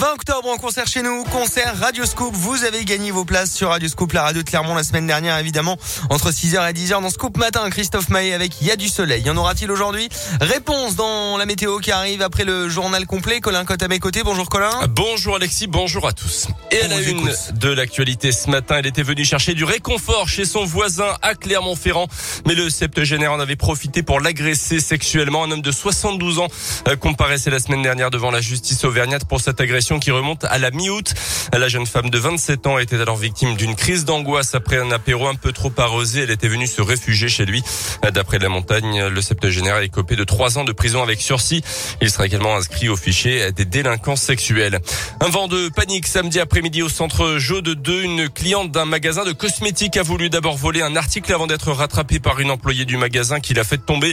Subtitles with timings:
[0.00, 2.32] 20 octobre en concert chez nous, concert Radio Scoop.
[2.32, 5.36] Vous avez gagné vos places sur Radio Scoop, la radio de Clermont la semaine dernière
[5.38, 5.76] évidemment
[6.08, 7.68] entre 6h et 10h dans Scoop matin.
[7.68, 9.22] Christophe Maé avec Y a du soleil.
[9.22, 10.08] Y en aura-t-il aujourd'hui?
[10.40, 13.40] Réponse dans la météo qui arrive après le journal complet.
[13.40, 14.22] Colin Cotte à mes côtés.
[14.22, 14.70] Bonjour Colin.
[14.88, 16.46] Bonjour Alexis, bonjour à tous.
[16.70, 20.44] Et à la une de l'actualité ce matin, elle était venue chercher du réconfort chez
[20.44, 22.06] son voisin à Clermont-Ferrand.
[22.46, 25.42] Mais le septuagénaire en avait profité pour l'agresser sexuellement.
[25.42, 26.48] Un homme de 72 ans
[26.86, 30.58] euh, comparaissait la semaine dernière devant la justice auvergnate pour cette agression qui remonte à
[30.58, 31.14] la mi-août.
[31.56, 35.26] La jeune femme de 27 ans était alors victime d'une crise d'angoisse après un apéro
[35.26, 36.24] un peu trop arrosé.
[36.24, 37.62] Elle était venue se réfugier chez lui.
[38.12, 41.62] D'après la montagne, le septuagénaire est copé de trois ans de prison avec sursis.
[42.02, 44.80] Il sera également inscrit au fichier des délinquants sexuels.
[45.20, 48.02] Un vent de panique samedi après-midi au centre Jeu de 2.
[48.02, 52.18] Une cliente d'un magasin de cosmétiques a voulu d'abord voler un article avant d'être rattrapée
[52.18, 54.12] par une employée du magasin qui l'a fait tomber.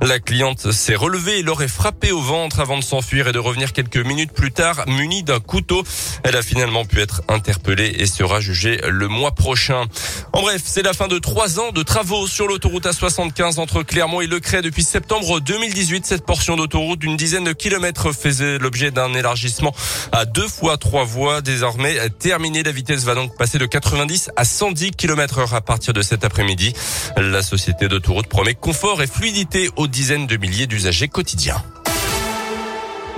[0.00, 3.72] La cliente s'est relevée et l'aurait frappée au ventre avant de s'enfuir et de revenir
[3.72, 5.84] quelques minutes plus tard munie d'un couteau.
[6.24, 9.84] Elle a finalement pu être interpellée et sera jugée le mois prochain.
[10.32, 14.22] En bref, c'est la fin de trois ans de travaux sur l'autoroute A75 entre Clermont
[14.22, 16.06] et Lecray depuis septembre 2018.
[16.06, 19.74] Cette portion d'autoroute d'une dizaine de kilomètres faisait l'objet d'un élargissement
[20.12, 21.42] à deux fois trois voies.
[21.42, 25.92] Désormais terminée, la vitesse va donc passer de 90 à 110 km heure à partir
[25.92, 26.72] de cet après-midi.
[27.16, 31.62] La société d'autoroute promet confort et fluidité aux dizaines de milliers d'usagers quotidiens.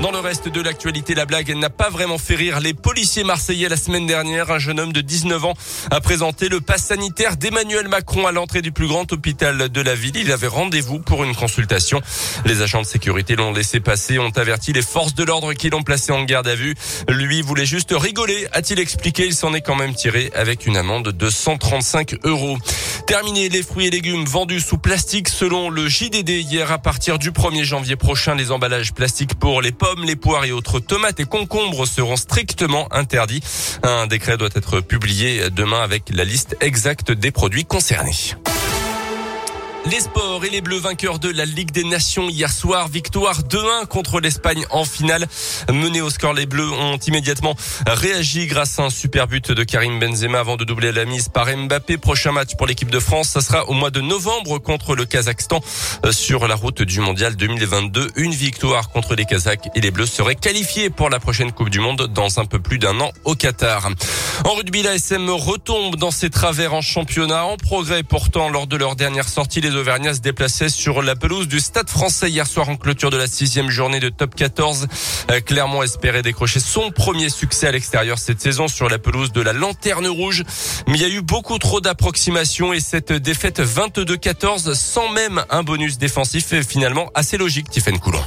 [0.00, 3.68] Dans le reste de l'actualité, la blague n'a pas vraiment fait rire les policiers marseillais
[3.68, 4.50] la semaine dernière.
[4.50, 5.54] Un jeune homme de 19 ans
[5.90, 9.94] a présenté le pass sanitaire d'Emmanuel Macron à l'entrée du plus grand hôpital de la
[9.94, 10.16] ville.
[10.16, 12.02] Il avait rendez-vous pour une consultation.
[12.44, 15.84] Les agents de sécurité l'ont laissé passer, ont averti les forces de l'ordre qui l'ont
[15.84, 16.74] placé en garde à vue.
[17.08, 19.26] Lui voulait juste rigoler, a-t-il expliqué.
[19.26, 22.58] Il s'en est quand même tiré avec une amende de 135 euros.
[23.06, 27.32] Terminé les fruits et légumes vendus sous plastique selon le JDD hier à partir du
[27.32, 28.34] 1er janvier prochain.
[28.34, 32.88] Les emballages plastiques pour les pommes, les poires et autres tomates et concombres seront strictement
[32.92, 33.42] interdits.
[33.82, 38.34] Un décret doit être publié demain avec la liste exacte des produits concernés.
[39.90, 42.88] Les sports et les Bleus vainqueurs de la Ligue des Nations hier soir.
[42.88, 45.26] Victoire 2-1 contre l'Espagne en finale.
[45.70, 47.54] Mené au score, les Bleus ont immédiatement
[47.86, 51.54] réagi grâce à un super but de Karim Benzema avant de doubler la mise par
[51.54, 51.98] Mbappé.
[51.98, 55.60] Prochain match pour l'équipe de France, ça sera au mois de novembre contre le Kazakhstan
[56.06, 58.12] euh, sur la route du mondial 2022.
[58.16, 61.80] Une victoire contre les Kazakhs et les Bleus seraient qualifiés pour la prochaine Coupe du
[61.80, 63.90] Monde dans un peu plus d'un an au Qatar.
[64.46, 68.76] En rugby, la SM retombe dans ses travers en championnat en progrès pourtant lors de
[68.76, 69.60] leur dernière sortie.
[69.76, 73.26] Auvergnats se déplaçaient sur la pelouse du Stade français hier soir en clôture de la
[73.26, 74.86] sixième journée de top 14.
[75.30, 79.40] Euh, Clermont espérait décrocher son premier succès à l'extérieur cette saison sur la pelouse de
[79.40, 80.44] la Lanterne Rouge.
[80.86, 85.62] Mais il y a eu beaucoup trop d'approximations et cette défaite 22-14 sans même un
[85.62, 88.22] bonus défensif est finalement assez logique, Tiffen Coulon.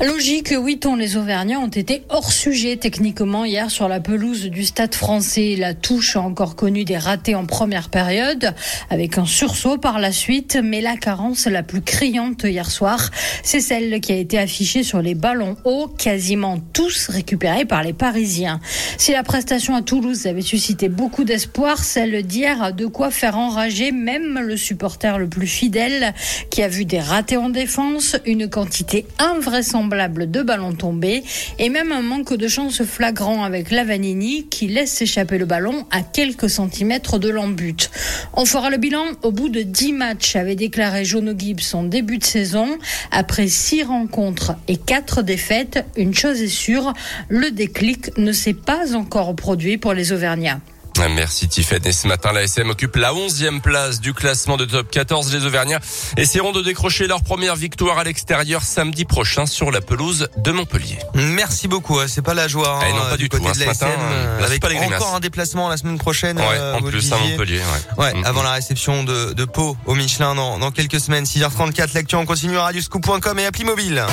[0.00, 4.64] Logique, oui, tant les Auvergnats ont été hors sujet techniquement hier sur la pelouse du
[4.64, 5.56] stade français.
[5.58, 8.54] La touche a encore connu des ratés en première période,
[8.90, 13.10] avec un sursaut par la suite, mais la carence la plus criante hier soir,
[13.42, 17.92] c'est celle qui a été affichée sur les ballons hauts, quasiment tous récupérés par les
[17.92, 18.60] Parisiens.
[18.98, 23.36] Si la prestation à Toulouse avait suscité beaucoup d'espoir, celle d'hier a de quoi faire
[23.36, 26.14] enrager même le supporter le plus fidèle,
[26.50, 31.24] qui a vu des ratés en défense, une quantité invraisemblable de ballons tombés
[31.58, 36.02] et même un manque de chance flagrant avec Lavanini qui laisse s'échapper le ballon à
[36.02, 37.90] quelques centimètres de l'embut.
[38.34, 42.18] On fera le bilan au bout de 10 matchs, avait déclaré Jono Gibbs en début
[42.18, 42.78] de saison.
[43.10, 46.92] Après 6 rencontres et 4 défaites, une chose est sûre,
[47.28, 50.60] le déclic ne s'est pas encore produit pour les Auvergnats.
[51.06, 51.88] Merci Tiffany.
[51.88, 55.32] Et ce matin, la SM occupe la 11e place du classement de top 14.
[55.32, 55.78] Les Auvergnats
[56.16, 60.98] essaieront de décrocher leur première victoire à l'extérieur samedi prochain sur la pelouse de Montpellier.
[61.14, 61.98] Merci beaucoup.
[62.08, 62.80] C'est pas la joie.
[62.88, 63.36] Eh non, pas hein, du, tout.
[63.36, 66.38] Hein, de la SM, euh, avec encore un déplacement la semaine prochaine.
[66.38, 67.60] Ouais, euh, en plus à Montpellier.
[67.96, 71.24] Ouais, ouais avant la réception de, de Pau au Michelin dans, dans quelques semaines.
[71.24, 74.04] 6h34, l'actu, on continue à radioscoop.com et appli mobile.